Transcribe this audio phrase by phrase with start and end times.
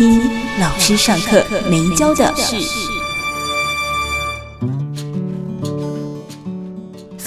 [0.00, 0.18] 一
[0.58, 2.89] 老师上课没教的事。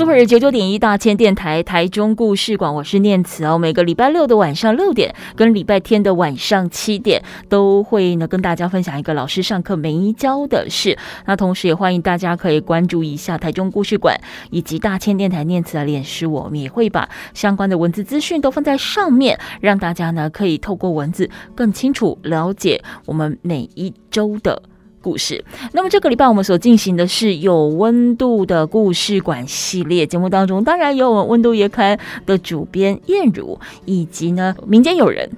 [0.04, 3.58] Super 九九点一大千电台台中故事馆，我是念慈哦。
[3.58, 10.98] 每个礼拜六的晚上六点跟礼拜天的晚上七点，都会呢跟大家分享一个老师上课没教的事。
[11.26, 14.20] 那同时也欢迎大家可以关注一下台中故事馆
[14.52, 24.64] 以及大千电台念慈的脸书，我们也会把相关的文字资讯都放在上面，让大家呢可以透过文字更清楚了解我们每一周的。
[25.04, 25.44] 故事。
[25.74, 35.30] 那么这个礼拜我们所进行的是有温度的故事馆系列节目当中，当然有我们温度月刊的主编燕如，以及呢民间友人。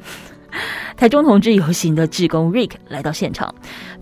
[0.98, 3.54] 台中同志游行的志工 Rick 来到现场。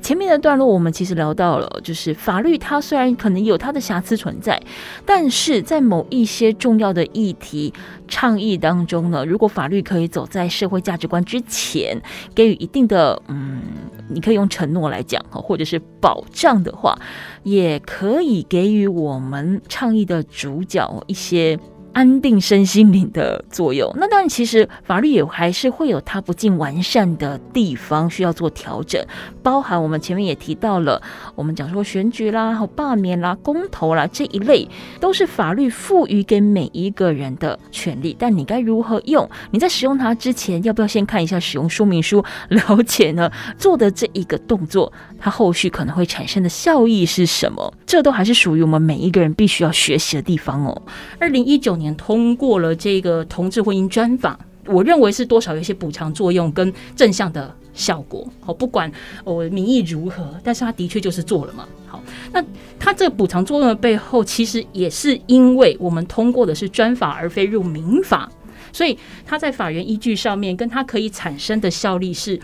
[0.02, 4.62] 前面的段落我们其实聊到了，就是法律它虽然可能有它的瑕疵存在，
[5.06, 7.74] 但是在某一些重要的议题
[8.08, 12.00] 倡议当中呢，如果法律可以走在社会价值观之前，
[12.36, 13.62] 给予一定的嗯，
[14.10, 17.00] 你可以用承诺来讲哈，或者是保障的话，
[17.44, 21.58] 也可以给予我们倡议的主角一些。
[21.94, 23.92] 安定身心灵的作用。
[23.96, 29.04] 那当然，其实法律也还是会有它不尽完善的地方，需要做调整。
[29.42, 31.02] 包含我们前面也提到了，
[31.36, 34.68] 我们讲说选举啦、和罢免啦、公投啦这一类，
[35.00, 38.16] 都是法律赋予给每一个人的权利。
[38.18, 39.30] 但你该如何用？
[39.52, 43.32] 你在使用它之前，要不要先看一下使用说明书，了解呢？
[43.58, 44.92] 做的这一个动作，
[45.24, 47.74] 它后续可能会产生的效益是什么？
[47.86, 50.82] 这都还是属于我们每一个人必须要学习的地方哦。
[51.18, 51.94] 二零一九年。
[51.96, 58.28] 通过了这个同志婚姻专法，我认为是多少有一些补偿作用跟正向的效果。
[58.42, 58.92] 好，不管
[59.24, 61.66] 我民意如何，但是他的确就是做了嘛。
[61.88, 62.44] 好，那
[62.80, 68.30] 他这个补偿作用的背后，其实也是因为我们通过的是专法而非入民法，
[68.74, 72.38] 所以它在法源依据上面跟它可以产生的效力是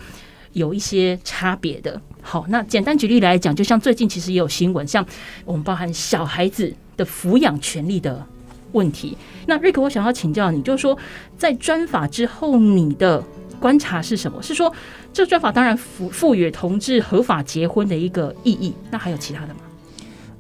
[0.54, 2.00] 有一些差别的。
[2.22, 5.06] 好，那简单举例来讲，就像最近其实也有新闻，像
[5.46, 8.26] 我们包含小孩子的抚养权利的。
[8.72, 10.96] 问题，那瑞克，我想要请教你，就是说，
[11.36, 13.20] 在专法之后，你的
[13.60, 14.40] 观察是什么？
[14.44, 14.72] 是说，
[15.12, 19.62] 这个专法当然赋赋予同志合法结婚的一个意义，那还有其他的吗？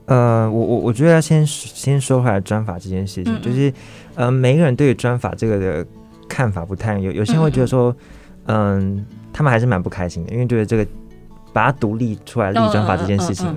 [0.05, 3.73] 呃，我我我觉得要先先说回来专法这件事情，就是
[4.13, 5.87] 呃，每一个人对于专法这个的
[6.27, 7.95] 看法不太有，有些人会觉得说，
[8.45, 10.85] 嗯，嗯，他们还是蛮不开心的，因为觉得这个
[11.53, 13.47] 把它独立出来立专法这件事情。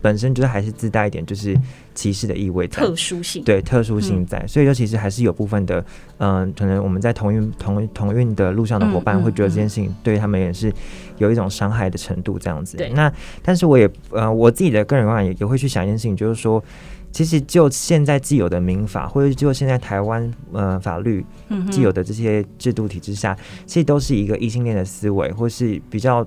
[0.00, 1.58] 本身就是还是自带一点就是
[1.94, 3.42] 歧视的意味在，特殊性。
[3.44, 5.84] 对特殊性在，嗯、所以说其实还是有部分的，
[6.18, 10.72] 嗯、呃，可能我们在同运同同运的路上的伙伴会觉得这件事情对他们也是
[11.18, 12.76] 有一种伤害的程度这样子。
[12.76, 13.12] 对，那
[13.42, 16.62] 但是我也呃我自己的个人观点也也会去想一件事情，就是说。
[17.14, 21.24] 其实就现在既有的民法，或者就现在台湾呃法律
[21.70, 26.26] 既有的这些制度体制下，其实都是一个异性恋的思维，或是比较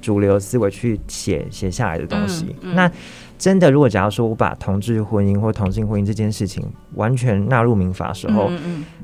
[0.00, 2.54] 主流思维去写写下来的东西。
[2.62, 2.88] 那
[3.38, 8.50] 真的，如果假如说我把同志婚姻或同性婚姻这件事情完全纳入民法的时候，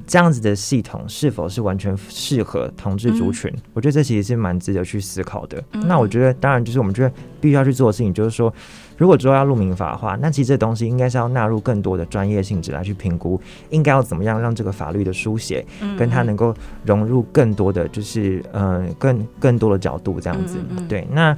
[0.07, 3.51] 这样子的系统是否是完全适合同志族群？
[3.73, 5.63] 我觉得这其实是蛮值得去思考的。
[5.71, 8.53] 那我觉得，当然就是我们觉得必须要去做的事情，就是说。
[8.97, 13.41] 如果之后要入民法的话，那其实这东西应该是要纳入更多的专业性质来去评估，
[13.71, 15.67] 应该要怎么样让这个法律的书写，
[15.99, 20.59] 跟它能够融入更多的就是嗯、呃、更更多的角度这样子。
[20.89, 21.37] 对，那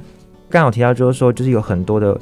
[0.51, 2.15] 刚好提到就是说，就是有很多的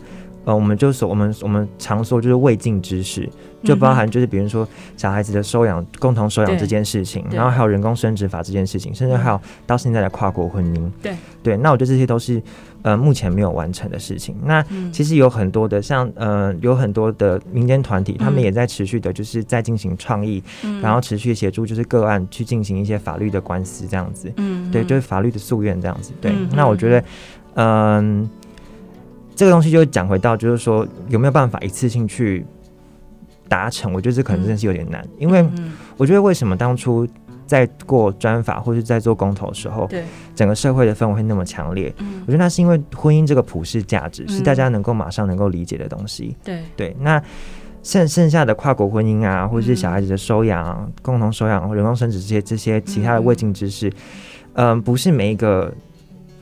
[0.46, 3.30] 呃，我们就说我们我们常说就是未尽之事，
[3.64, 10.92] 就包含就是比如说小孩子的收养、共同收养这件事情，然后还有人工生殖法这件事情，甚至还有到现在的跨国婚姻。
[11.02, 11.16] 对。
[11.44, 12.42] 对，那我觉得这些都是。
[12.86, 20.44] 呃，目前没有完成的事情，那其实有很多的，像呃，有很多的民间团体，他们也在持续的，就是在进行倡议，
[20.84, 26.32] 然后持续协助，就是个案去进行一些法律的官司，这样子，嗯，对，就是法律的夙愿这样子，对。
[26.54, 27.04] 那我觉得，
[27.56, 28.30] 嗯，
[29.36, 32.46] 这个东西就讲回到，就是说有没有办法一次性去
[33.48, 33.92] 达成？
[33.94, 35.46] 我觉得这可能真的是有点难，因为
[35.98, 37.08] 我觉得为什么当初。
[37.48, 40.04] 在过专法或是在做公投的时候，对
[40.34, 41.94] 整个社会的氛围会那么强烈。
[42.00, 46.36] 嗯，我觉得那是因为婚姻这个普世价值是大家能够马上能够理解的东西。
[46.44, 47.22] 对对，那
[47.84, 53.94] 剩剩下的跨国婚姻啊，或者是小孩子的收养、嗯、共同收养、人工生殖这些这些其他的未尽之事，
[54.54, 55.72] 嗯、呃，不是每一个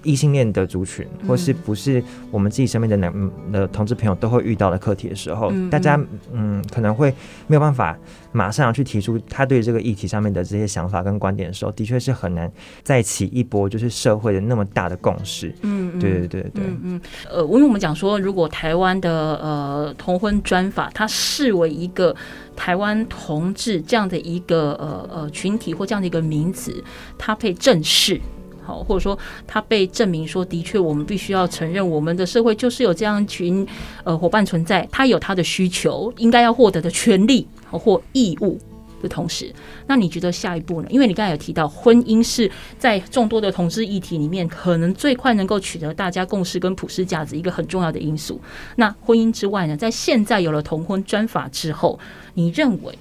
[0.03, 5.99] 异性恋的族群，或是不是我们自己身边的男的同志朋友都会遇到的课题的时候，嗯、大家
[6.31, 7.13] 嗯可能会
[7.47, 7.97] 没有办法
[8.31, 12.51] 马上要去提出他对这个议题上面的这些想法跟观点的时候，的确是很难
[12.83, 15.53] 再起一波就是社会的那么大的共识。
[15.61, 17.01] 嗯，对对对对，嗯嗯，
[17.31, 22.15] 呃，因为我们讲说，如果台湾的呃同婚专法，它视为一个
[22.55, 26.83] 台湾同志这样的一个呃呃群体或这样的一个名词，
[27.17, 28.19] 它被正视。
[28.63, 33.67] 好，或者说他被证明说，的确，我们必须要承认，我们的社会就是有这样一群
[34.03, 38.57] 呃伙伴存在，他有他的需求，应该要获得的权利或义务
[39.01, 39.53] 的同时，
[39.85, 40.87] 那你觉得下一步呢？
[40.89, 42.49] 因为你刚才有提到，婚姻是
[42.79, 48.39] 在众多的同志议题里面，可能最快能够取得大家共识跟普世价值一个很重要的因素。
[48.77, 51.99] 那婚姻之外呢，在现在有了同婚专法之后，
[52.33, 52.97] 你认为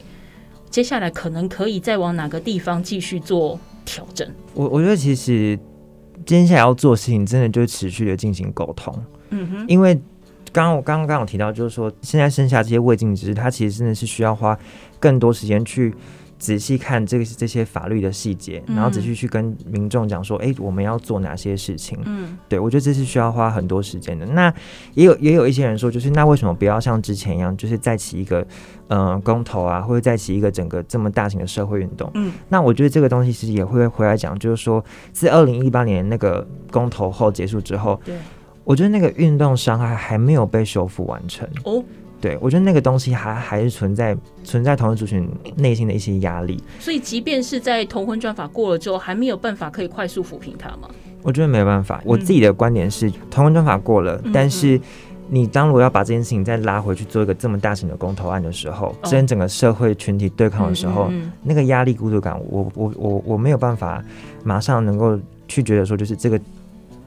[0.71, 3.61] 接下来可能可以再往哪个地方继续做？
[3.85, 5.59] 调整，我我觉得其实
[6.25, 8.95] 接下来要做事情，真的就是持续的进行沟通。
[9.31, 9.95] 嗯哼，因为
[10.53, 14.59] 刚刚我刚刚刚有提到，就是说现在剩下这些未尽之事，它其实真的是需要花
[14.99, 15.95] 更多时间去。
[16.43, 21.97] 仔细看这个这些法律的细节，然后仔细去跟民众讲说，哎、欸，我们要做哪些事情？
[22.05, 24.27] 嗯，对，我觉得这是需要花很多时间的。
[24.27, 24.53] 那
[24.95, 28.45] 也有也有一些人说，就是那为什么不要像之前一样，就是再起一个
[28.89, 32.11] 嗯、呃、公投啊，或者再起一个整个这么大型的社会运动？
[32.15, 38.17] 嗯，那我觉得这个东西其实也会回来讲，就是说自二零一八年那个公投后结束之后，对，
[38.65, 41.49] 我觉得那个运动伤害还没有被修复完成。
[41.63, 41.85] 哦。
[42.23, 50.89] 对，我觉得那个东西还还是存在存在同志族群内心的一些压力，所以即便是在同婚专法过了之后，还没有办法可以快速抚平它吗？
[51.25, 52.01] 我觉得没有办法。
[52.05, 54.81] 我自己的观点是，嗯、同婚专法过了，但是
[55.29, 64.01] 你当如果要把这件事情再拉回去做一个这么大型的公投案的时候，跟、哦、整个社会群体对抗的时候，嗯嗯嗯那个压力孤独感，我我我我没有办法
[64.45, 66.41] 马上能够去觉得说，就是这个。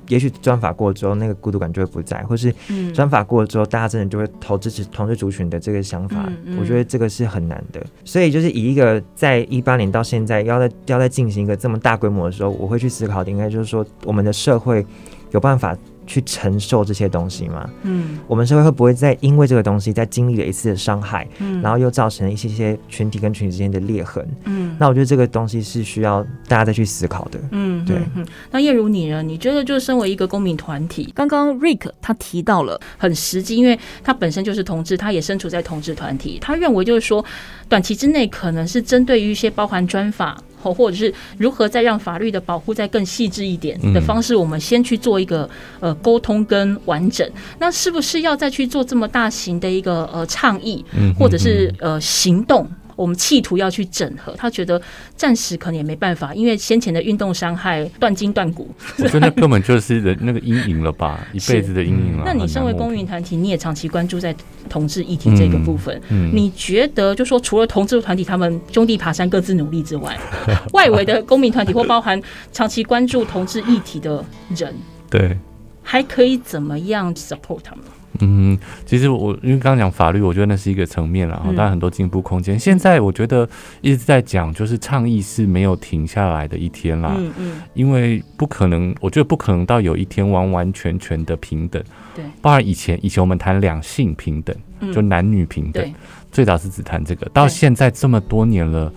[0.07, 2.53] 也许专法过了之后，那个孤独感就会不在，或是
[2.93, 6.29] 专法过了之后，大家真的就会投支持同志族群的这个想法。
[6.59, 7.83] 我觉得这个是很难的。
[8.03, 14.85] 所以就是以一个在一八年到现在要在要在进行一个这么大规模的时候，我会去思考的应该就是说，我们的社会
[15.31, 15.75] 有办法。
[16.05, 17.69] 去承受这些东西吗？
[17.83, 27.97] 嗯，我们社会会不会再因为这个东西再经历了一次的伤害，嗯，然后又造成了一些些群体跟群体之间的裂痕，嗯，那我觉得这个东西是需要大家再去思考的，嗯，对。
[28.15, 29.23] 嗯，那叶如你呢？
[29.23, 37.23] 你觉得就身为一个公民团体，刚刚 Rick 他提到了很实际，因为他本身就是同志，他也身处在同志团体，他认为就是说，
[37.67, 40.37] 短期之内可能是针对于一些包含专法。
[40.73, 47.29] 或者是如何再让法律的保护再更细致一点的方式，我们先去做一个呃沟通跟完整。
[47.59, 50.83] 那是不是要再去做这么大型的一个呃倡议，
[51.17, 52.67] 或者是呃行动？
[52.95, 54.81] 我们企图要去整合，他觉得
[55.15, 62.23] 暂时可能也没办法，因为先前的运动伤害断筋断骨，我觉得那根本就是人那个阴影了吧，一辈子的阴影 了。
[62.25, 64.35] 那你身为公民团体，你也长期关注在
[64.69, 70.17] 同志议题这个部分，嗯嗯、你觉得就说除了同志团体他们兄弟爬山各自努力之外，
[70.73, 72.21] 外围的公民团体或包含
[72.51, 74.23] 长期关注同志议题的
[74.55, 74.73] 人，
[75.09, 75.37] 对，
[75.83, 77.83] 还可以怎么样 support 他们？
[78.19, 82.57] 嗯，其实我因为刚刚讲法律，我觉得那是一个层面了，当然很多进步空间。
[82.57, 83.47] 现在我觉得
[83.81, 87.13] 一直在讲，就是倡议是没有停下来的一天啦。
[87.17, 91.81] 嗯嗯，因为不可能，我觉得不可能到有一天完完全全的平等。
[92.15, 94.55] 对，包括以前以前我们谈两性平等，
[94.93, 95.93] 就男女平等，
[96.31, 98.91] 最早是只谈这个，到现在这么多年了，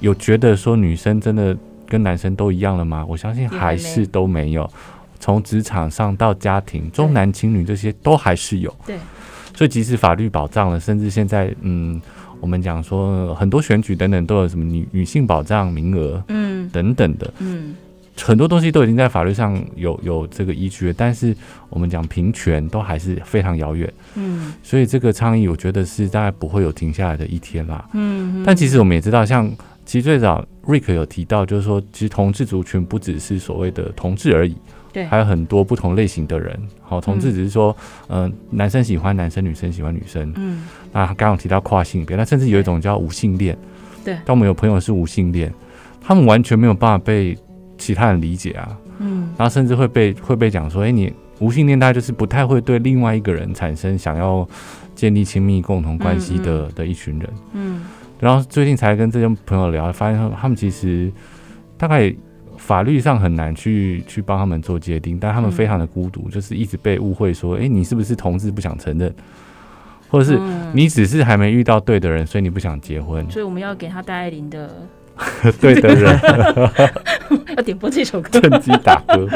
[0.00, 1.56] 有觉得说女生真的
[1.88, 3.04] 跟男生都一样了吗？
[3.08, 4.68] 我相信还是都没有。
[5.22, 8.74] 从职场上到家庭，重男轻女这些都还是有。
[8.84, 8.96] 对，
[9.54, 12.02] 所以即使法律保障了，甚至现在，嗯，
[12.40, 17.72] 我们讲说很多选举等等都有什么女女性保障名额，嗯，等等的，嗯，
[18.20, 21.32] 很多东西都已经在法律上有有这个依据了，但是
[21.68, 29.48] 我们讲平权都还是非常遥远，嗯，所以这个倡议我觉得是大概不会有停下来的一天啦，嗯，但其实我们也知道，像
[29.86, 34.56] 其实最早 Rick 有提到，就是说其实同志族群不只是所谓的同志而已。
[34.92, 36.54] 对，还有很多不同类型的人。
[36.82, 37.74] 好，同志只是说，
[38.08, 40.30] 嗯、呃，男生喜欢男生，女生喜欢女生。
[40.36, 43.56] 嗯，那刚刚提到跨性别，那甚至有一种叫无性恋。
[44.04, 45.50] 对，但我们有朋友是无性恋，
[45.98, 47.34] 他们完全没有办法被
[47.78, 48.76] 其他人理解啊。
[48.98, 54.46] 嗯，然后甚至会被会被讲说，哎、欸，你无性恋，大概就是不太会对另外一个人产生想要
[54.94, 57.30] 建立亲密共同关系的、嗯嗯、的一群人。
[57.54, 57.82] 嗯，
[58.20, 61.10] 然后最近才跟这些朋友聊，发现他们其实
[61.78, 62.14] 大概。
[62.64, 69.12] 法律上很难去去帮他们做界定，但他们非常的孤独，嗯、就是一直被误会说，哎、欸，你是不是同志不想承认，
[70.08, 70.38] 或者是
[70.72, 73.28] 你只是还没遇到对的人，所以你不想结婚。
[73.28, 74.86] 所以我们要给他戴爱玲的
[75.60, 76.20] 对的人，
[77.56, 79.28] 要点播这首歌，趁机打歌。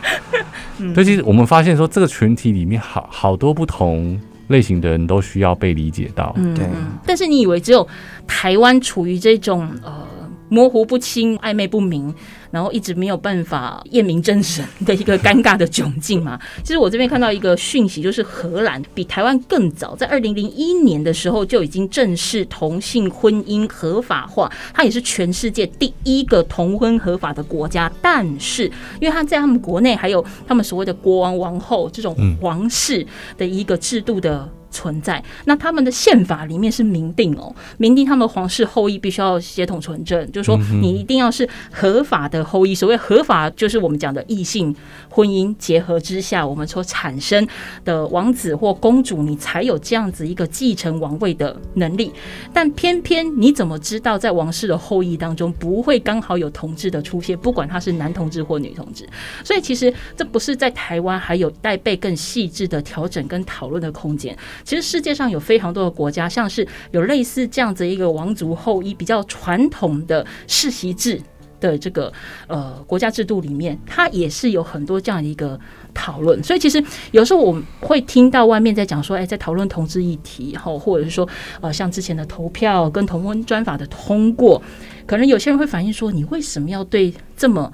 [0.78, 6.34] 嗯，所以其实我们发现说，这个群体里面好好多不同类型的人都需要被理解到。
[6.36, 6.66] 嗯，对。
[7.06, 7.88] 但是你以为只有
[8.26, 10.06] 台湾处于这种呃
[10.48, 12.14] 模糊不清、暧昧不明？
[12.50, 16.40] 然后一直没有办法验明正身的一个尴尬的窘境嘛。
[16.64, 27.92] 其实我这边看到一个讯息，就是荷兰比台湾更早，在二零零一年的时候就已经正式同性婚姻合法化，它也是全世界第一个同婚合法的国家。
[28.00, 28.64] 但是，
[28.98, 34.48] 因为它在他们国内还有他们所谓的国王王后这种皇室的一个制度的。
[34.70, 42.74] 存在，那他们的宪法里面是明定哦，明定他们皇室后裔必须要血统纯正，就是说你一定要是合法的后裔。
[42.74, 44.74] 所谓合法，就是我们讲的异性
[45.08, 47.46] 婚姻结合之下，我们所产生
[47.84, 52.12] 的王子或公主，你才有这样子一个继承王位的能力。
[52.52, 59.08] 但偏偏你怎么知道，在王室的后裔当中不会刚好有同志的出现，不管他是男同志或女同志。
[59.42, 64.36] 所以其实这不是在台湾还有待被更细致的调整跟讨论的空间。
[64.64, 71.20] 其实世界上有非常多的国家，像是有类似这样子一个王族后裔比较传统的世袭制
[71.60, 72.12] 的这个
[72.46, 75.58] 呃国家制度里面，它也是有很多这样一个
[75.92, 76.42] 讨论。
[76.42, 81.28] 所以其实有时候我们会听到外面在讲说，哎，在讨论同志议题，然后或者是说
[81.60, 84.62] 呃像之前的投票跟同婚专法的通过，
[85.06, 87.72] 可能有些人会反映说，你为什么要对这么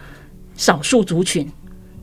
[0.55, 1.51] 少数族群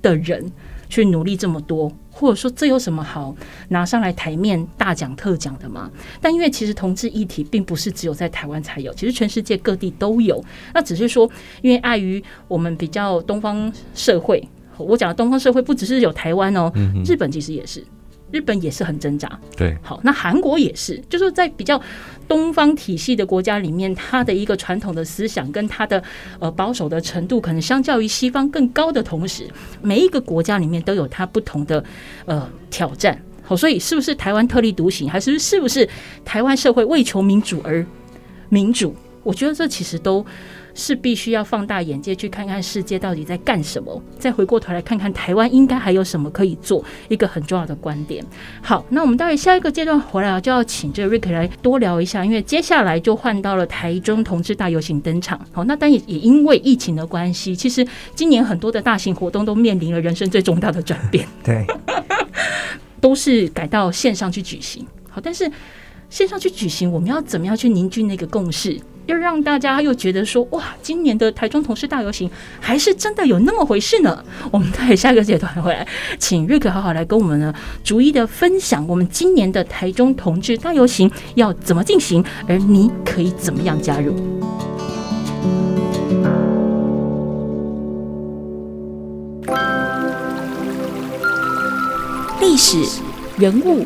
[0.02, 0.52] 的人
[0.88, 1.92] 去努力这么多？
[2.22, 3.36] 或者说，这有什么好
[3.70, 5.90] 拿上来台面大讲特讲的吗？
[6.22, 10.40] 但因为其实同志议题并不是只有在台湾才有，其实全世界各地都有。
[10.72, 11.28] 那只是说，
[11.64, 14.48] 因为碍于我们比较东方社会，
[14.78, 16.72] 我讲的东方社会不只是有台湾哦，
[17.04, 17.84] 日本其实也是。
[18.32, 21.82] 日本也是很挣扎，对，好，那韩国也是，就是在比较
[22.28, 26.02] 东方体系的国家里面，它的一个传统的思想跟它的
[26.40, 29.48] 呃保守的程度，可能相较于西方更高的同时，
[29.82, 31.84] 每一个国家里面都有它不同的
[32.26, 35.88] 呃挑战，好，所以是不是台湾特立独行，还是是不是
[36.24, 37.86] 台湾社会为求民主而
[38.50, 38.96] 民主？
[39.24, 40.26] 我觉得这其实都。
[40.74, 48.24] 是必须要放大眼界去看看世界到底在干什么，再回过头来看看台湾应该还有什么可以做，一个很重要的观点。
[48.62, 55.40] 好，那我们待会下一个阶段回来啊，就要请这个 Rick 来多聊一下，因为接下来就换到了台中同志大游行登场。
[55.52, 57.86] 好，那但也也因为疫情的关系，其实
[58.16, 61.66] 今年很多的大型活动都面临了人生最重大的转变， 对，
[63.00, 64.86] 都是改到线上去举行。
[65.10, 65.50] 好，但是
[66.10, 68.80] 线上去举行，我们要怎么样去凝聚那个共识？
[69.08, 72.30] 又让大家又觉得说哇，今年的台中同志大游行
[72.60, 74.24] 还是真的有那么回事呢？
[74.52, 77.54] 我们待下个阶段回来，请瑞克好好来跟我们呢
[77.84, 84.16] 逐一的分享，我们今年的台中同志大游行要怎么进行，而你可以怎么样加入？
[92.40, 92.78] 历史、
[93.38, 93.86] 人物、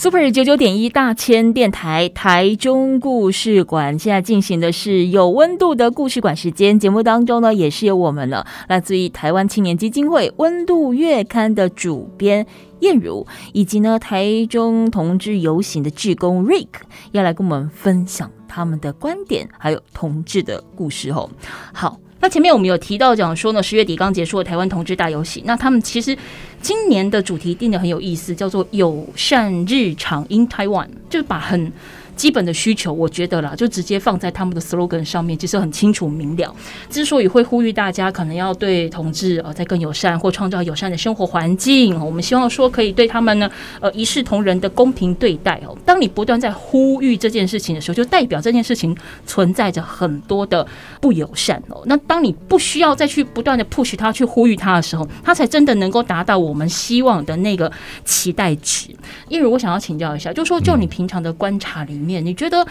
[0.00, 6.78] Super 九九点一大千电台台中故事馆，现在进行的是有温度的故事馆时间。
[6.78, 12.46] 节目当中呢，也是有我们了，来自于台湾青年基金会温度月刊的主编
[12.78, 16.68] 燕如，以及呢台中同志游行的志工 Rick，
[17.12, 21.28] 要来跟我们分享他们的观点，还有同志的故事哦。
[21.74, 22.00] 好。
[22.20, 26.16] 那前面我们有提到讲说呢，十月底刚结束的台湾同志大游戏，那他们其实
[26.60, 31.72] 今年的主题定的很有意思，叫做友善日常 in Taiwan，就是把很。
[32.20, 36.54] 基本的需求，我觉得啦，就直接放在他们的 slogan 上面，其实很清楚明了。
[36.90, 43.50] 之所以会呼吁大家可能要对同志呃再更友善，或创造友善的生活环境，我们希望说可以对他们呢
[43.80, 45.74] 呃一视同仁的公平对待哦。
[45.86, 50.66] 当你不断在呼吁这件事情的时候，就代表这件事情存在着很多的
[51.00, 51.80] 不友善哦。
[51.86, 57.72] 那当你不需要再去不断的 push 他去呼吁他的时候，他才真的能够达到我们希望的那个
[58.04, 58.88] 期待值。
[59.30, 62.09] 因为我想要请教一下，就说就你平常的观察里面。
[62.18, 62.66] 你觉得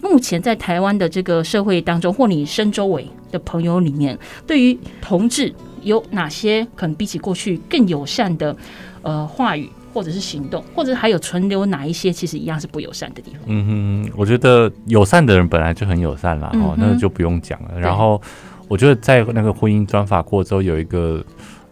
[0.00, 8.56] 目前在台湾的这个社会当中，或你身周围的朋友里面，对于同志有哪些可能比起过去更友善的
[9.02, 13.40] 呃话语，或者是行动，或者还有存留哪一些其实一样是不友善的地方？
[13.46, 17.78] 嗯哼，我觉得友善的人本来就很友善啦，哦、嗯，那个就不用讲了。
[17.78, 18.20] 然后
[18.68, 21.22] 我觉得在那个婚姻专法过之后，有一个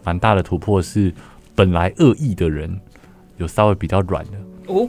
[0.03, 1.13] 蛮大的突破是，
[1.55, 2.79] 本来恶意的人
[3.37, 4.31] 有稍微比较软的
[4.67, 4.87] 哦。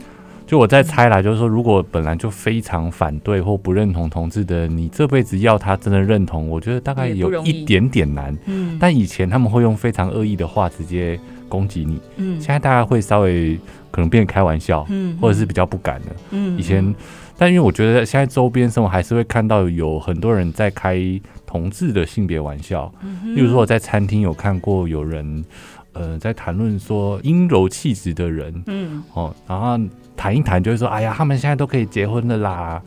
[0.51, 8.37] 就我在猜啦，就是说，如果本来就非常反对或不认同同志的，你这辈子要他真的认同，我觉得大概有一点点难。
[8.47, 11.17] 嗯，但以前他们会用非常恶意的话直接
[11.47, 13.57] 攻击你，嗯，现在大家会稍微
[13.91, 16.93] 可能变开玩笑，嗯，或者是比较不敢的，嗯，以前，
[17.37, 20.99] 但因为我觉得现在周边生活还是会看到有很多人在开
[21.45, 25.45] 同志的性别玩笑，嗯，例如说我在餐厅有看过有人，
[25.93, 29.79] 呃，在谈论说阴柔气质的人，嗯，哦，然后。
[30.15, 32.81] 谈一谈，就会说，哎呀，他们现在都可以结婚了啦。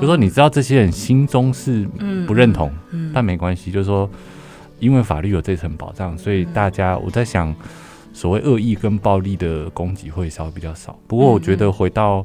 [0.00, 1.84] 就说你知道，这些人心中是
[2.26, 2.72] 不认同，
[3.12, 4.08] 但没关系，就是说，
[4.78, 7.52] 因为法律有这层保障，所以大家我在想，
[8.12, 10.96] 所谓恶意跟暴力的攻击会稍微比较少。
[11.08, 12.24] 不过，我觉得回到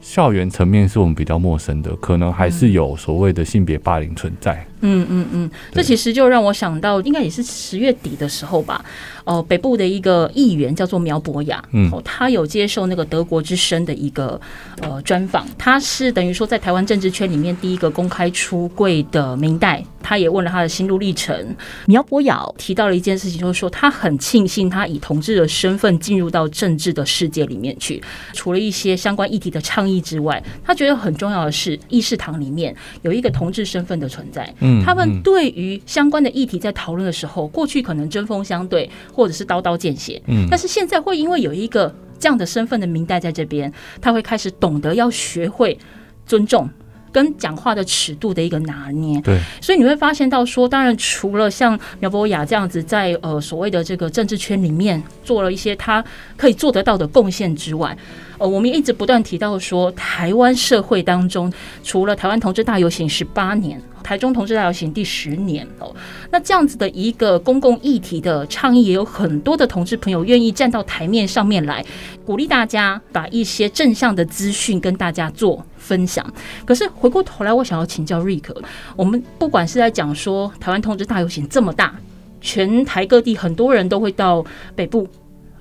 [0.00, 4.66] 校园层面，是我们比较陌生的，可能还是有所谓的性别霸凌存在。
[4.80, 8.84] 嗯嗯嗯，这其实就让我想到，应该也是十月底的时候吧。
[9.24, 14.40] 哦、呃，北部的一个议员叫做苗博雅，嗯，他有接受那个德国之声的一个
[14.80, 15.46] 呃专访。
[15.56, 21.56] 他是等于说在台湾政治圈里面第一个公开出柜的明代，他也问了他的心路历程。
[21.86, 28.02] 苗博雅提到了一件事情，就是说他很庆幸他以同志的身份进入到政治的世界里面去，
[28.32, 34.52] 除了一些相关议题的倡议之外，他觉得很重要的是议事堂里面有一个同志身份的存在。
[34.60, 34.82] 嗯。
[34.84, 45.78] 他们对于相关的议题在讨论的时候，过去可能针锋相对，或者是刀刀见血，嗯，但是现在会因为有一个这样的身份的明代在这边，他会开始懂得要学会
[46.24, 46.68] 尊重
[47.12, 56.02] 跟讲话的尺度的一个拿捏，对，所以你会发现到说，当然除了像苗博雅这样子在呃所谓的这个政治圈里面做了一些他
[56.38, 57.94] 可以做得到的贡献之外。
[58.38, 61.52] 呃，我们一直不断提到说，台湾社会当中，
[61.84, 65.94] 除了台湾同志大游行十八年，台中同志大游行第十年哦，
[66.30, 71.84] 那这样子的一个公共议题的倡议，也有很多的同志朋友愿意站到台面上面来，
[72.24, 76.24] 鼓励大家把一些正向的资讯跟大家做分享。
[76.64, 78.54] 可是回过头来，我想要请教瑞克，
[78.96, 81.94] 我们不管是在讲说台湾同志大游行这么大，
[82.40, 85.08] 全台各地很多人都会到北部。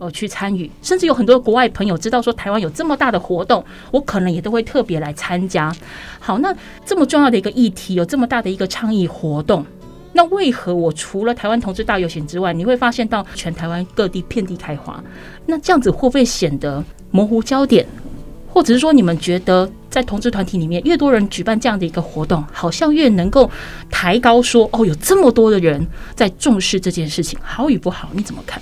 [0.02, 5.72] 呃，去参与，甚至有很多国外朋友知道说台湾有这么大的活动，我可能也都会特别来参加。
[6.20, 6.52] 好，那
[6.84, 9.64] 这么重要的一个议题，有这么大的一个倡议活动，
[10.14, 15.04] 那为何我除了台湾同志大游行之外，你会发现到全台湾各地遍地开花？
[15.46, 17.86] 那这样子会不会显得模糊焦点？
[18.50, 23.48] 或者是说，你们觉得在同志团体里面，越多人举办这样的一个活动，好像越能够
[23.92, 25.86] 抬高说哦，有这么多的人
[26.16, 28.60] 在重视这件事情，好与不好，你怎么看？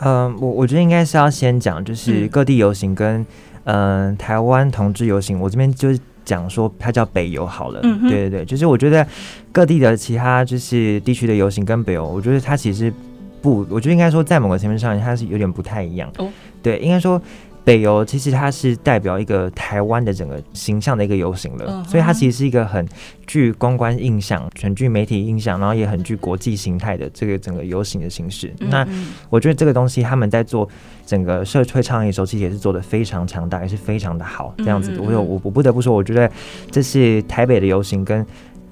[0.00, 3.24] 嗯，我我觉得应该是要先讲，就是各地游行跟
[3.64, 7.80] 嗯、呃、台湾同志游行，我这边就是讲说它叫北游好了。
[7.82, 9.06] 嗯，对对对，就是我觉得
[9.52, 12.92] 各地的其他就是地区的游行跟北游，我觉得它其实
[13.40, 16.10] 不，我觉得应该说在某个层面上它是有点不太一样。
[16.18, 16.28] 哦，
[16.62, 17.20] 对，应该说。
[17.66, 22.86] 北游其实它是代表一个台湾的整个形象的一个游行了，所以它其实是一个很
[23.26, 28.54] 具公关印象、很具媒体印象，然后也很具国际形态的这个整个游行的形式。
[28.70, 28.86] 那
[29.28, 30.68] 我觉得这个东西他们在做
[31.04, 34.54] 整个社会倡议的时候，其实也是做的非常强大，也是非常的好。
[34.58, 36.30] 这样子，我有我我不得不说，我觉得
[36.70, 38.24] 这是台北的游行跟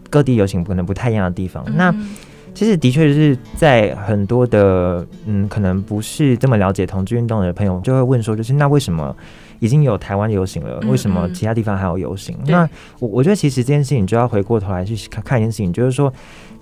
[0.09, 1.64] 各地游行可能不太一样的地方。
[1.74, 1.92] 那
[2.54, 9.14] 其实的确是在很多的嗯，可能不是这么了解同志运动的朋友就会问说，就是那为什么
[9.58, 12.38] 已经有台湾游行了，为什么其他地方还有游行？
[12.46, 12.68] 那
[13.00, 16.12] 我我觉得其实这件事情就要回过头来去看看一件事情，就是说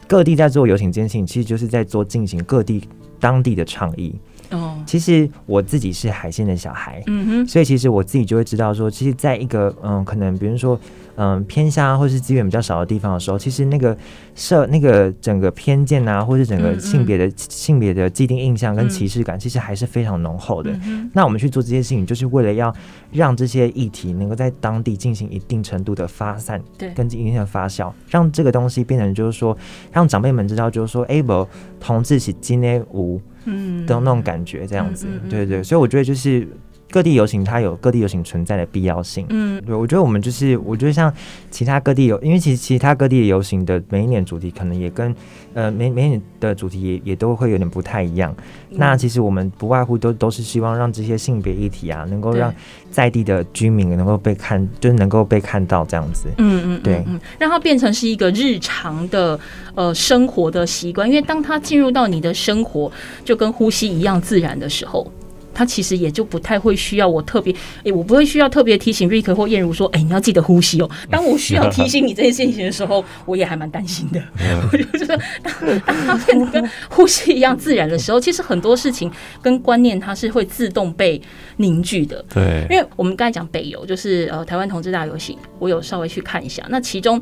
[0.06, 2.82] 各地在做游行这件事情，其实就是在做进行各地
[3.20, 4.14] 当地的倡议。
[4.52, 10.78] 哦，其实我自己是海鲜的小孩，嗯哼，所以其实我自己就会知道说，其实在一个嗯，可能比如说。
[11.14, 13.94] 嗯，偏乡或是资源比较少的地方的时候，其实那个
[14.34, 20.70] 社那个整个偏见啊，或是整个性别的、嗯嗯、性别的既定印象跟歧视感，其实还是非常浓厚的。
[20.86, 22.74] 嗯、那我们去做这些事情，就是为了要
[23.12, 29.54] 让这些议题能够在当地进行一定程度的发散，对，跟一定的发酵，让这个东西变成就是说，
[29.92, 31.46] 让长辈们知道，就是说，哎，不，
[31.78, 35.62] 同志是今天无，嗯，的那种感觉，这样子，嗯嗯嗯、对，对对。
[35.62, 36.46] 所以我觉得就是。
[36.92, 39.24] 各地游行，它有各地游行存在的必要性。
[39.30, 41.12] 嗯，对，我觉得我们就是，我觉得像
[41.50, 45.14] 其他各地游，因为其实其他各地的游行的每一年主题可能也跟
[45.54, 48.34] 呃每每年的主题也也都会有点不太一样。
[48.70, 52.54] 嗯、那其实我们不外乎都都是希望让这些性别议题啊，能够让
[52.90, 56.28] 在地的居民能够被看，就是能够被看到这样子。
[56.36, 59.40] 嗯嗯，对嗯，让它变成是一个日常的
[59.74, 62.92] 呃生活的习惯，因为当它进入到你的生活，
[63.24, 65.10] 就跟呼吸一样自然的时候。
[65.54, 70.90] 他其实也就不太会需要我特别，哎，我不会需要特别提醒瑞克或燕如说，哎，你要记得呼吸哦。
[71.10, 74.22] 当我需要提醒你这件事情的时候，我也还蛮担心的。
[74.72, 79.10] 我就觉得，当当他变得跟呼吸一样自然的时候，其实很多事情
[79.40, 81.20] 跟观念它是会自动被
[81.56, 82.24] 凝聚的。
[82.32, 87.20] 对，因为我们刚才讲北游，就是呃台湾同志大游行，我有稍微去看一下，那其中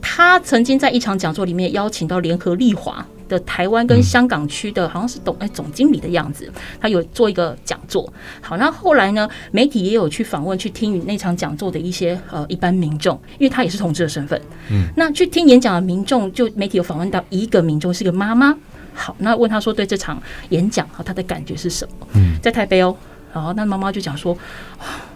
[0.00, 3.06] 他曾经在一场讲座里面邀请到联合利华。
[3.30, 8.12] 的台湾跟香港区的好像是董哎总经理的样子，他有做一个讲座。
[8.42, 14.38] 好，那后来呢，媒体也有去访问、去听那场讲座的一些呃一般民众，因为他也是同志的身份。
[14.70, 18.54] 嗯，那去听演讲的民众，就媒体有访问到一个民众是个妈妈。
[18.92, 22.06] 好，那问他说对这场演讲和他的感觉是什么？
[22.14, 22.94] 嗯，在台北哦，
[23.32, 24.36] 然后那妈妈就讲说，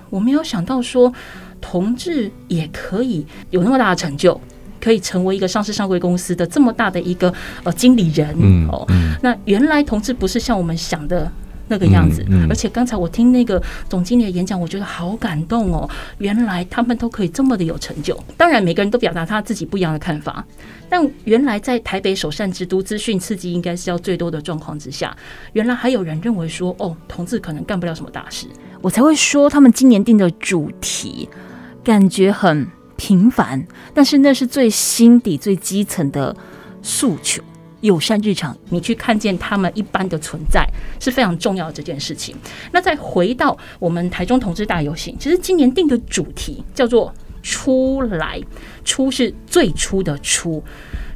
[0.09, 1.13] 我没有想到说
[1.61, 4.41] 同志也可以有那么大的成就。
[4.85, 8.29] 可以成为一个上市上柜公司的这么大的一个呃经理人
[8.69, 8.87] 哦，
[9.23, 11.33] 那原来同志不是像我们想的
[11.69, 18.15] 那个样子，而且刚才我听那个总经理的演讲，我觉得好感动哦，原来他们都可以这么的有成就。
[18.37, 20.45] 当然，每个人都表达他自己不一样的看法，
[20.91, 25.17] 但原来在台北首善之都，资讯刺激应该是要最多的状况之下，
[25.55, 28.47] 原来还有人认为说，哦，同志可能干不了什么大事，
[28.83, 31.27] 我才会说他们今年定的主题
[31.83, 32.69] 感觉很。
[32.97, 36.35] 平凡，但是那是最心底、最基层的
[36.83, 37.43] 诉求。
[37.81, 40.67] 友善日常，你去看见他们一般的存在
[40.99, 42.35] 是非常重要的这件事情。
[42.73, 48.41] 那再回到我们台中同志大游行，其实今年定的主题叫做“出来
[48.87, 50.65] ”，“初”是最初的“初”，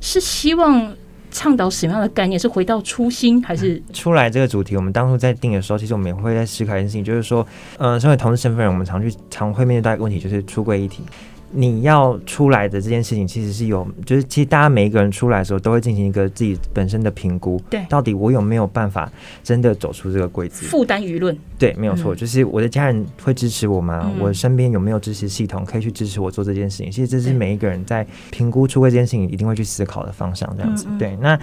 [0.03, 0.95] 是希望
[1.31, 2.39] 倡导什么样的概念？
[2.39, 4.77] 是回到初心，还是“出来”这个主题？
[4.77, 7.47] 我们当初在定的时候，其实我们也会在思考一件事情，就是说，
[7.79, 11.03] 嗯、呃，身为同志身份人，我们常去常会面对到一个问题，就是出柜议题。
[11.51, 17.61] 你要出来的这件事情，其实是有，就是其实大家每一个人出来的时候，都会进行一个自己本身的评估。
[17.71, 19.11] 对，到底我有没有办法
[19.43, 20.67] 真的走出这个柜子？
[20.67, 21.37] 负担舆论。
[21.59, 24.13] 对，没有错，就是我的家人会支持我吗？
[24.21, 26.91] 我身边有没有支持系统可以去支持我做这件事情？
[26.91, 30.49] 其实这是每一个人在评估出柜这件事情一定会去思考的方向。
[30.57, 31.17] 这样子，对。
[31.21, 31.39] 那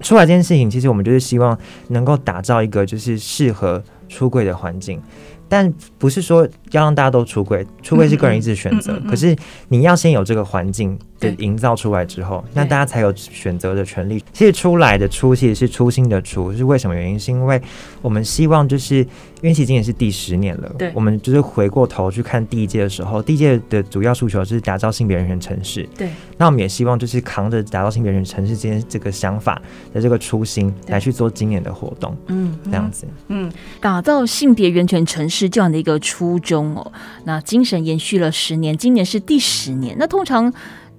[0.00, 1.56] 出来这件事情，其实我们就是希望
[1.88, 5.00] 能够打造一个就是适合出柜的环境。
[5.50, 8.98] 但不是说要让大家都出柜，出柜是个人意志选择。
[9.08, 9.36] 可是
[9.68, 14.22] 你要先有这个环境的营造出来之后，那大家才有选择的权利。
[14.32, 17.18] 其实出来的出其实是初心的出，是为什么原因？
[17.18, 17.60] 是因为
[18.00, 19.08] 我们希望就是因
[19.42, 25.88] 为其实今年是第十年了，对，我们就是回过头去看第一届的时候，第一届的主要诉求是打造性别人权城市。
[25.98, 26.08] 对，
[26.38, 29.60] 那我们也希望就是扛着打造性别人权城市这件这个想法
[29.92, 32.16] 的这个初心来去做今年的活动。
[32.28, 35.39] 嗯，这样子，嗯，打造性别人权城市。
[35.40, 36.92] 是这样的一个初衷哦，
[37.24, 39.96] 那精神延续了十年，今年是第十年。
[39.98, 40.52] 那通常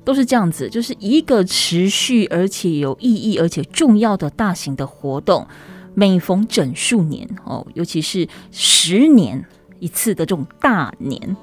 [0.04, 5.45] 都是这样子，就是一个持续而且有意义而且重要的大型的活动，
[5.93, 9.45] 每逢整数年哦，尤其是十年
[9.80, 11.38] 一次的这种大年，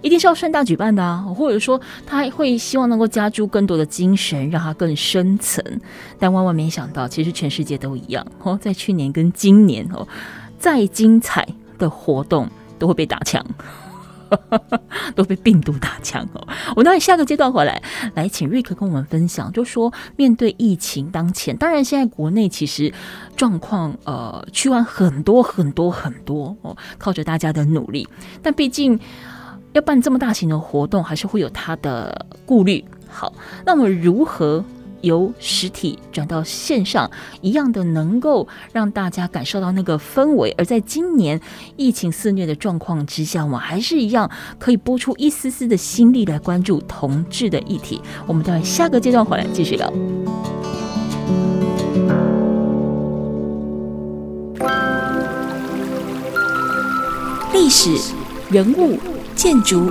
[0.00, 1.18] 一定是要盛大举办的啊。
[1.36, 5.62] 或者说，他会希望能够加注更多的精神，让它更深层。
[6.18, 10.08] 但万万没想到，其实全世界都一样哦，在去年跟今年哦，
[10.58, 11.46] 再精彩。
[11.84, 13.44] 的活动都会被打枪，
[15.14, 16.48] 都被病毒打枪哦。
[16.74, 17.80] 我那下个阶段回来，
[18.14, 22.92] 来请瑞克跟我们分享，就说面对疫情当前，当然现在国内其实
[23.36, 28.08] 状况呃趋缓很多很多很多哦，靠着大家的努力，
[28.42, 28.98] 但毕竟
[29.74, 32.84] 要办这么大型的活动，还是会有他的顾虑。
[33.08, 33.32] 好，
[33.66, 34.64] 那么如何？
[35.04, 40.54] 由实体转到线上，一样的能够让大家感受到那个氛围。
[40.58, 41.40] 而在今年
[41.76, 48.00] 疫情肆虐的状况之下，我们还是一样可以拨出一丝丝的心力来关注同志的议题。
[48.26, 49.92] 我们到下个阶段回来继续聊。
[57.52, 58.12] 历史、
[58.50, 58.98] 人物、
[59.34, 59.90] 建筑、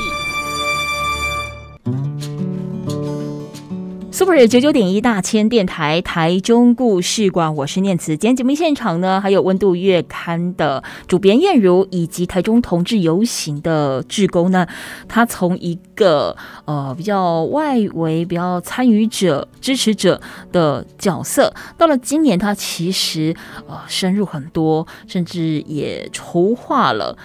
[4.21, 8.15] Super 九九点一大千电台台中故事馆，我是念慈。
[8.15, 14.67] 今天节目现场呢，还有温度月刊的主编燕如，以及台中同志游行的志工呢。
[15.07, 23.35] 他从一个呃比较外围、比较参与者、支持者的角色，到了今年，他其实
[23.67, 27.17] 呃深入很多，甚至也筹划了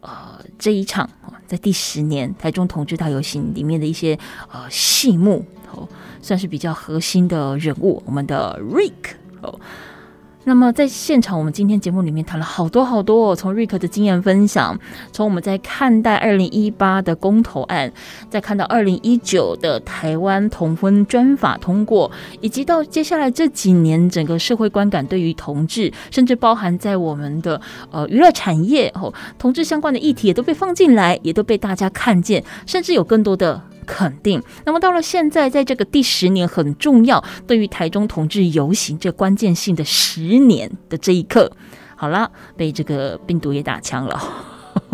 [0.00, 0.10] 呃
[0.58, 1.10] 这一场
[1.46, 4.18] 在第十年台中同志大游行里面的一些
[4.50, 5.44] 呃戏目。
[6.22, 9.58] 算是比较核心的人物，我们的 Rick 哦。
[10.44, 14.76] 那么在现场，我们今天节目里面谈了好多好多，从 Rick 的经验分享，
[15.12, 17.92] 从我们在看待二零一八的公投案，
[18.30, 33.62] 再看到二零一九的台湾同婚专法通过，以及到接下来这几年整个社会观感对于同志，甚至包含在我们的呃娱乐产业哦，同志相关的议题也都被放进来，也都被大家看见，甚至有更多的。
[33.92, 34.40] 肯定。
[34.64, 41.50] 那么到了现在，在这个第十年很重要，对于台中同志游行这关键性的十年的这一刻，
[41.96, 44.22] 好了，被这个病毒也打枪了，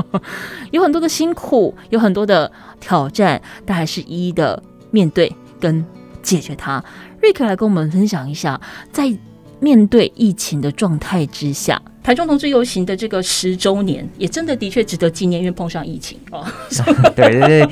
[0.73, 5.31] 有很多的辛苦，有很多的挑战，但还是一一的面对
[5.61, 5.85] 跟
[6.23, 6.83] 解决它。
[7.21, 8.59] 瑞克来跟我们分享一下，
[8.91, 9.15] 在
[9.61, 11.83] 面对疫情的状态之下。
[12.07, 16.47] 台中同志游行的这个十周年，也真的的确值得纪念，因为碰上疫情哦。
[17.17, 17.69] 对对对，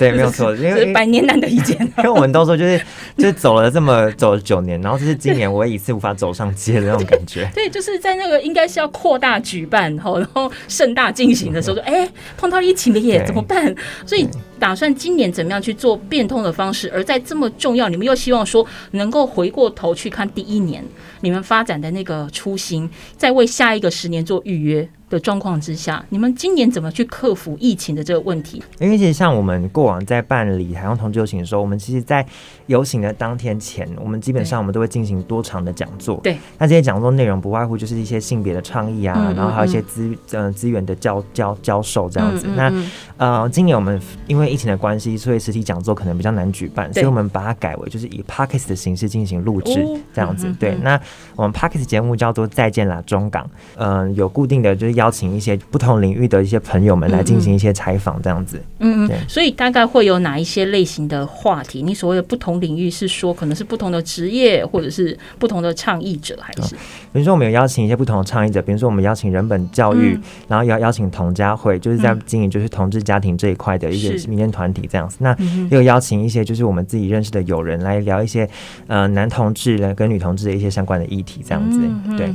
[0.00, 1.80] 对， 没有错，因为百年难得一见。
[1.98, 2.76] 因为我们都说，就是
[3.16, 7.48] 就是走了这么走了九年，然后这是今年唯一一次无法走上街的那种感觉。
[7.54, 13.72] 对，就是在那个应该是要扩大举办，然后然后盛大进行的时候，说哎碰到疫情了耶，怎么办？
[14.04, 14.26] 所以
[14.58, 20.84] 打算今年怎么样去做变通的方式，而在这么重要，你们又希望说能够回过头去看第一年
[21.22, 23.48] 你们发展的那个初心，再为。
[23.48, 28.62] 下一个十年做预约的状况之下，你们今年怎么去克服疫情的这个问题？
[28.78, 32.24] 因为其实像我们过往在办理台中同志游行的时候，我们其实，在
[32.66, 36.20] 游行的当天前，我们基本上我们都会进行多场的讲座。
[36.22, 42.46] 对，那这些讲座内容不外乎就是一些性别的倡议啊，嗯嗯嗯，然后还有一些资呃资源的教教教授这样子。
[42.56, 42.72] 那
[43.16, 50.52] 呃，今年我们因为疫情的关系，所以实体讲座可能比较难举办，所以我们把它改为就是以 Podcast 的形式进行录制这样子。
[50.60, 51.00] 对，那
[51.34, 55.58] 我们 Podcast 节目叫做再见啦中港，嗯、呃，有固定的就是邀请一些。
[55.70, 58.58] 不同领域的一些朋友们来进行一些采访，这样子。
[58.78, 61.82] 嗯嗯，所以大概会有哪一些类型的话题？
[61.82, 66.74] 你所谓的不同领域是说，可能是不同的职业，或者是不同的倡议者，还是？
[67.12, 75.16] 比如说，我们有邀请一些不同的倡议者，比如说我们邀请人本教育，嗯、然后要邀请同家会，就是在经营就是同志家庭这一块的一些民间团体这样子。
[75.20, 75.36] 那
[75.70, 78.48] 又邀请一些就是我们自己认识的友人来聊一些
[78.86, 81.80] 呃男同志来跟女同志的一些相关的议题，这样子。
[82.16, 82.32] 对，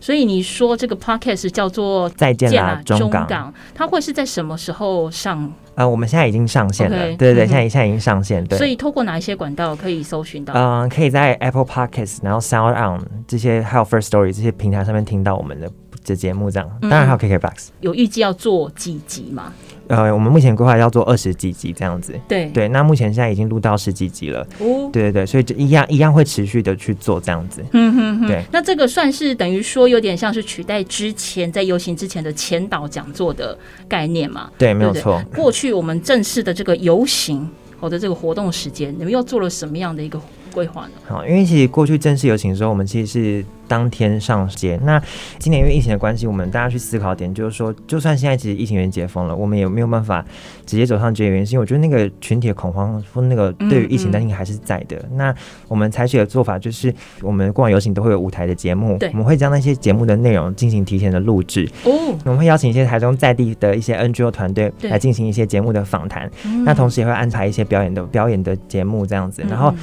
[0.00, 2.80] 所以你说这个 podcast 叫做再见啦。
[2.84, 5.42] 中港，它会是在什么时候上？
[5.74, 8.42] 啊、呃，我们现在已经上线了，Okay, 对对对，现在现在已经上线。
[8.46, 10.54] 对，所以透过哪一些管道可以搜寻到？
[10.54, 15.70] 嗯、呃，可以在 Apple Podcasts，然后 Sound On 这些，还有 First Story 这些平台上面听到我们的
[16.02, 16.66] 这节目，这样。
[16.80, 17.68] 当然还有 KKBOX。
[17.80, 19.52] 有预计要做几集吗？
[19.88, 22.68] 呃，我们目前规划要做二十几集这样子，对对。
[22.68, 28.42] 那目前现在已经录到十几集了，哦，对对对，所以就一样一样会持续的去做这样子，嗯哼哼，对。
[28.52, 33.56] 那这个算是等于说有点像是取代之前在游行之前的前导讲座的
[33.88, 34.50] 概念嘛？
[34.58, 35.22] 对，没有错。
[35.34, 37.48] 过去我们正式的这个游行，
[37.80, 40.20] 我的这个活动时间，你们又做了什么样的一个
[40.56, 40.92] 规划呢？
[41.06, 43.44] 好，因为其实过去正式游行的时候，我们其实是。
[43.68, 44.78] 当天上街。
[44.84, 45.02] 那
[45.40, 50.24] 今年因为疫情的关系，我们大家去思考点就是说，就算现在其实疫情已经解封了，我们也没有办法
[50.64, 54.96] 直接走上街的原因，是因为我觉得那个群体的恐慌或那个对于疫情担心还是在的。
[54.98, 55.34] 嗯嗯，那
[55.66, 61.68] 我们采取的做法就是，我们过往游行都会有舞台的节目，对，我们会将那些节目的内容进行提前的录制。
[61.82, 66.30] 哦，我们会邀请一些台中在地的一些 NGO 团队来进行一些节目的访谈。
[66.64, 69.74] 那同时也会安排一些表演的表演的节目这样子，然后。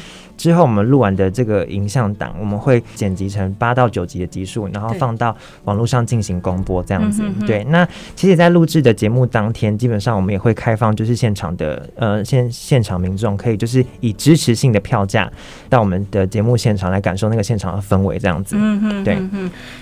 [0.43, 7.23] 之后我们录完的这个影像档，我们会剪辑成八到九集的集数，然后放到网络上进行公播，这样子。
[7.47, 15.31] 对，那其实，在录制的节目当天，基本上我们也会开放，就是现场的呃现现场民众可以就是以支持性的票价
[15.69, 18.57] 到我们的节目现场来感受那个现场的氛围，这样子。
[18.59, 19.17] 嗯嗯，对。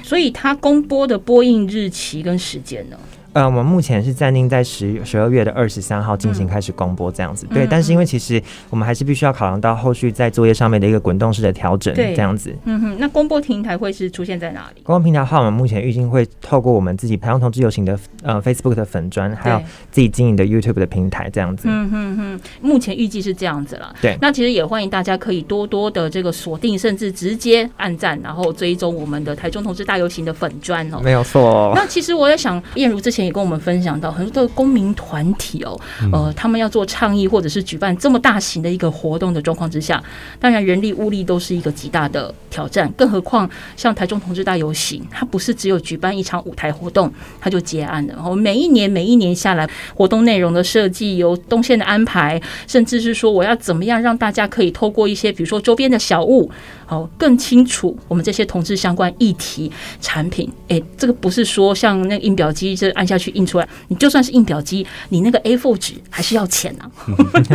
[0.03, 2.97] 所以它公播的播映日期跟时间呢？
[3.33, 7.65] 呃，我们目前是暂定在十十二月的二十三号进行开始公播这样子，嗯、对。
[7.65, 12.53] 但是因为其实我们还是必须要考量到后续在作业上面的一个滚动式的调整，这样子。
[12.65, 14.81] 嗯哼，那公播平台会是出现在哪里？
[14.83, 21.69] 公播平台的话，我们目前预计会透过我们自己台中同志游行的呃 Facebook 的粉砖，还有自己经营的 YouTube 的平台这样子。
[21.69, 23.95] 嗯哼哼，目前预计是这样子了。
[24.01, 24.17] 对。
[24.19, 30.99] 那其实也欢迎大家可以多多的这个锁定，甚至直接按赞，然后追踪我们的台中同志大游行的粉砖哦。
[31.01, 31.71] 没有错。
[31.73, 33.20] 那其实我也想，燕如之前。
[33.21, 35.79] 前也跟我们分享到，很多的公民团体哦，
[36.11, 40.03] 呃，他们要做倡议或者是举办这么大型的一个活动的状况之下，
[40.39, 48.13] 当然人力物力都是一个极大的挑战，更何况像台中同志大游行，它不是只有举办一场舞台活动，它就结案了。
[48.15, 56.49] 然后每一年每一年下来，活动内容的设计、有动线的安排，甚至是说我要怎么样让大家可以透过一些，比如说周边的小物，
[56.91, 60.51] 好更清楚我们这些同志相关议题产品。
[60.67, 66.91] 诶，这个不是说像那个印表机这按下去印出来，你就算是印表机，你那个 A4 纸还是要钱啊。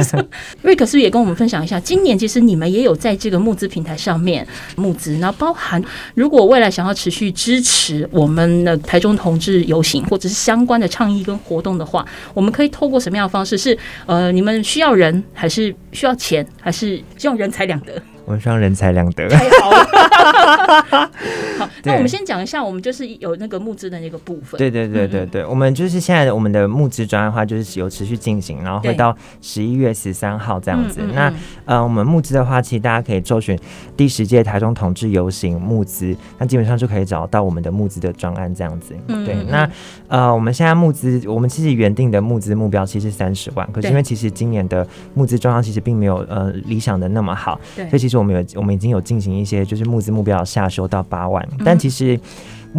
[0.62, 1.78] 瑞克是不是也跟我们分享一下？
[1.78, 13.58] 今年其实你们也有在这个募资平台上面募资，然后包含如果未来想要持续支持我们的台中同志游行或者是相关的倡议跟活动的话，我们可以透过什么样的方式？
[13.58, 18.02] 是呃，你们需要人，还是需要钱，还是希望人财两得？
[18.26, 19.28] 我们人才两得。
[19.28, 21.10] 太好了。
[21.58, 24.58] 好， 那我们先讲一下，我们就是有那个募资的那个部分。
[24.58, 31.00] 对对对对对，我们就是现在的我们的募资专案的话，就是有持续进行，然后会到十一月十三号这样子。
[31.14, 31.32] 那
[31.64, 33.58] 呃，我们募资的话，其实大家可以搜寻
[33.96, 38.94] 第十届台中同志游行募资，那基本上就可以找到我们的募资的专案这样子。
[39.06, 39.68] 对，那
[40.08, 48.15] 呃，我们现在募资，我们其实原定的募资目标其实三十万，可是因为其实今年的募资状况其实并没有呃理想的那么好，所以其实。
[48.18, 52.18] 我们有，我们已经有进行一些，就是募资目标下修到八万，但其实。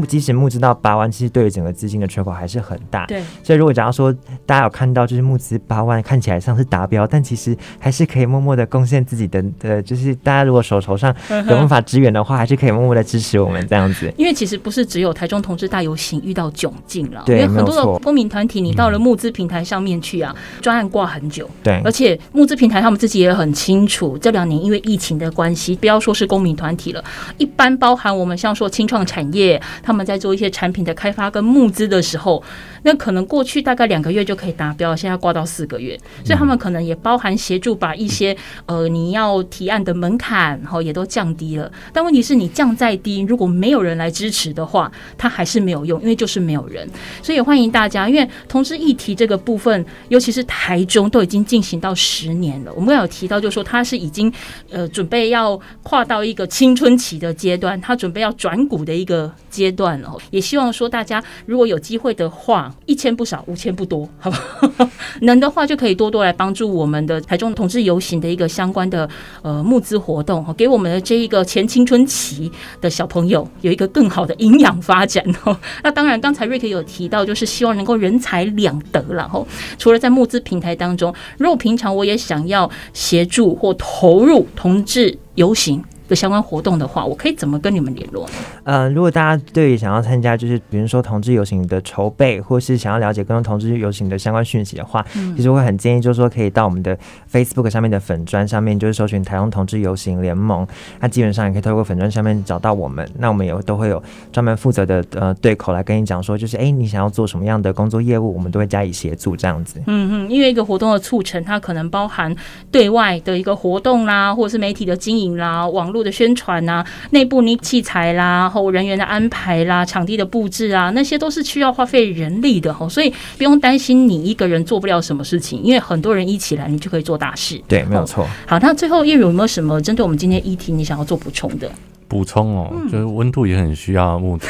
[0.05, 3.05] 即使募资到八万，其实对于整个资金的缺口还是很大。
[3.05, 4.13] 对，所以如果假如说
[4.45, 14.13] 大家有看到，就是募资八万看起来像是达标，但其实还是可以默默的贡献自己的的，就是大家如果手头上有办法支援的话，还是可以默默的支持我们这样子。
[14.17, 21.49] 因为其实不是只有台中同志大游行遇到窘境了，因为很多的公民团体，你到了募资平台上面去啊，专案挂很久。
[21.63, 27.03] 对，而且募资平台他们自己也很清楚，这两年因为疫情的关系，不要说是公民团体了，
[27.38, 29.62] 一般包含我们像说青创产业。
[29.88, 32.43] 他们在做一些产品的开发跟募资的时候，
[32.84, 41.71] 那可能过去大概两个月就可以达标，现在挂到四个月，所以他们可能也包含协助把一些呃你要提案的门槛，然后也都降低了。
[41.93, 46.86] 但问题是你降再低，如果没有人来支持的话，它还是没有用，因为就是没有人。
[47.23, 52.73] 所以也欢迎大家，因为同志议题这个部分，尤其是台中都已经进行到十年了。
[52.73, 54.30] 我们刚有提到，就是说他是已经
[54.69, 59.88] 呃准备要跨到一个青春期的阶段，他准备要转股的一个阶段。
[59.88, 64.90] 段了，也希望说大家如果有机会的话，一千不少，五千不多，好不好？
[65.22, 69.08] 能的话就可以多多来帮助我们的台中同志游行的一个相关的
[69.44, 75.56] 呃募资活动，给我们的这一个前青春期的小朋友有一个更好的营养发展哦。
[75.84, 85.84] 那当然，刚才瑞克有提到，就是希望能够人财两得，然后除了在募资平台当中，如果平常我也想要协助或投入同志游行。
[86.08, 88.34] 的相关活动的话，我可以怎么跟你们联络呢？
[88.63, 96.98] 呃，如果大家对于想要参加，就是比如说同志游行的筹备，或是想要了解更多同志游行的相关讯息的话，嗯、其实我会很建议，就是说可以到我们的
[97.32, 100.65] Facebook 上面的粉砖上面，就是搜寻台湾同志游行联盟，
[101.00, 103.08] 那基本上也可以透过粉砖上面找到我们。
[103.17, 109.82] 那我们也都会有专门负责的呃对口来跟你讲说，就是哎、欸，你想要做什么样的工作业务，我们都会加以协助这样子。
[109.88, 112.34] 嗯嗯，因为一个活动的促成，它可能包含
[112.72, 115.96] 对外的一个活动啦，或者是媒体的经营啦，网络。
[116.03, 127.62] 的宣传啊，内部你器材啦，后人员的安排啦，场地的布置啊，那些都是需要花费人力的哈，所以不用担心你一个人做不了什么事情，因为很多人一起来，你就可以做大事。
[127.67, 128.27] 对，没有错。
[128.45, 131.69] 好，那最后叶如有没有什么针对我们今天议题你想要做补充的？
[132.07, 134.47] 补充哦，就是温度也很需要目的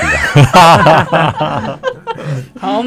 [0.60, 1.80] 啊。
[2.60, 2.84] 好，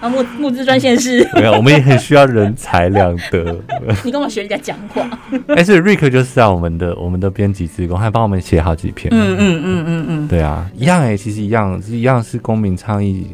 [0.00, 1.26] 那募募资专线是？
[1.34, 3.60] 没有，我们也很需要人才两得。
[4.04, 5.08] 你跟我学人家讲话？
[5.48, 9.12] 哎、欸，所以瑞克就是在我们的我们的编辑职工，还帮我们写好几篇。
[9.12, 13.28] 嗯嗯嗯嗯嗯，对啊，一样哎、欸，其实一样，是一样是公民倡议。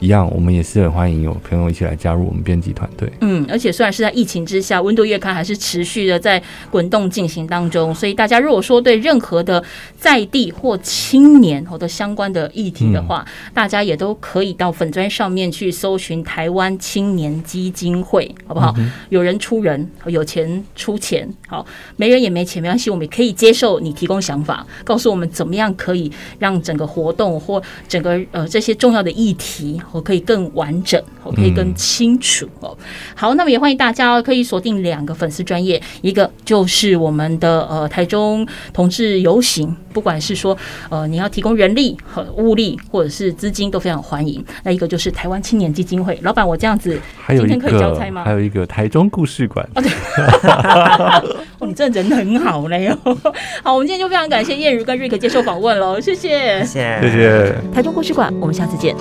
[0.00, 3.10] 一样，我们也是很欢迎有朋友一起来加入我们编辑团队。
[3.20, 7.94] 嗯，而且虽然是在疫情之下，温度月刊还是持续的在滚动进行当中。
[7.94, 9.62] 所以大家如果说对任何的
[9.98, 18.74] 在地或青年或者相关的议题的话，嗯、大家也都可以到粉砖上面去搜寻台湾青年基金会，好不好？
[18.78, 29.78] 嗯、有人出人，有钱出钱，好，没人也没钱没关系，我们也可以接受你提供想法，告诉我们怎么样可以让整个活动或整个呃这些重要的议题。
[29.92, 32.76] 我可以更完整，我可以更清楚哦。
[33.14, 40.56] 好，那么也欢迎大家可以锁定两个粉丝专业，一个就是我们的呃台中同志游行，不管是说
[40.88, 44.44] 呃你要提供人力和物力或者是资金都非常欢迎。
[44.62, 46.98] 那一个就是台湾青年基金会，老板，我这样子
[47.28, 48.24] 今天可以交差吗？
[48.24, 49.68] 还有一个台中故事馆。
[49.74, 49.90] 哦，对，
[51.58, 52.98] 哦，你这人很好嘞哟。
[53.62, 57.54] 好，我们今天就非常感谢燕如跟瑞克接受访问喽，谢谢，谢谢，谢谢。
[57.72, 58.94] 台中故事馆，我们下次见。